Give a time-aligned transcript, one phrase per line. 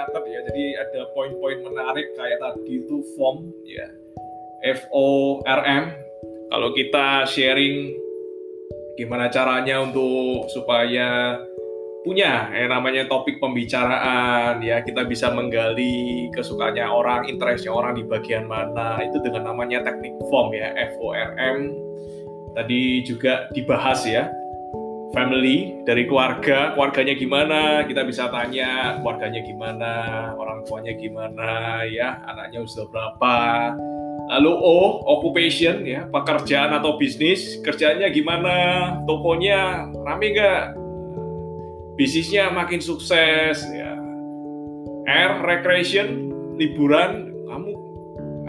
[0.00, 0.40] nyatet ya.
[0.48, 3.84] Jadi ada poin-poin menarik kayak tadi itu form ya.
[4.64, 5.84] F O R M.
[6.48, 7.92] Kalau kita sharing
[8.96, 11.40] gimana caranya untuk supaya
[12.00, 18.48] punya yang namanya topik pembicaraan ya kita bisa menggali kesukaannya orang, interestnya orang di bagian
[18.48, 21.76] mana itu dengan namanya teknik form ya FORM
[22.56, 24.32] tadi juga dibahas ya
[25.10, 26.74] family dari keluarga.
[26.74, 27.60] Keluarganya gimana?
[27.86, 29.92] Kita bisa tanya keluarganya gimana
[30.38, 32.22] orang tuanya gimana ya.
[32.26, 33.36] Anaknya sudah berapa.
[34.30, 36.06] Lalu O occupation ya.
[36.06, 37.58] Pekerjaan atau bisnis.
[37.62, 38.54] Kerjanya gimana?
[39.04, 40.64] Tokonya rame nggak?
[41.98, 43.92] Bisnisnya makin sukses ya.
[45.10, 47.29] Air recreation liburan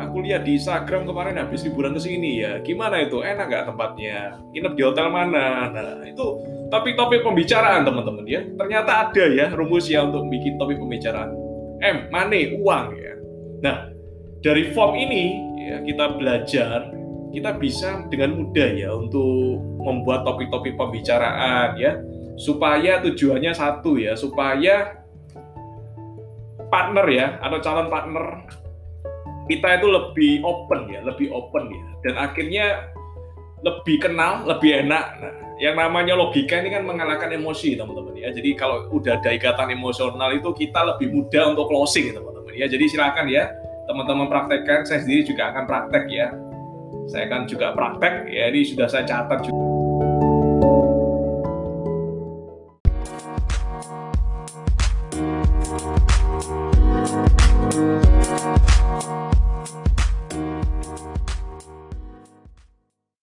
[0.07, 2.61] aku lihat di Instagram kemarin habis liburan ke sini ya.
[2.61, 3.21] Gimana itu?
[3.21, 4.37] Enak nggak tempatnya?
[4.53, 5.69] Nginep di hotel mana?
[5.69, 8.41] Nah itu topik-topik pembicaraan teman-teman ya.
[8.57, 11.33] Ternyata ada ya rumusnya untuk bikin topik pembicaraan.
[11.81, 13.13] M money uang ya.
[13.61, 13.77] Nah
[14.41, 15.23] dari form ini
[15.61, 16.89] ya kita belajar
[17.31, 21.97] kita bisa dengan mudah ya untuk membuat topik-topik pembicaraan ya.
[22.39, 25.01] Supaya tujuannya satu ya supaya
[26.71, 28.25] partner ya atau calon partner
[29.49, 31.83] kita itu lebih open ya lebih open ya.
[32.05, 32.65] Dan akhirnya
[33.61, 35.05] lebih kenal lebih enak.
[35.21, 38.33] Nah yang namanya logika ini kan mengalahkan emosi teman-teman ya.
[38.33, 42.65] Jadi kalau udah ada ikatan emosional itu kita lebih mudah untuk closing teman-teman ya.
[42.65, 43.53] Jadi silakan ya
[43.85, 44.89] teman-teman praktekkan.
[44.89, 46.33] Saya sendiri juga akan praktek ya.
[47.05, 48.33] Saya kan juga praktek.
[48.33, 50.10] Ya ini sudah saya catat juga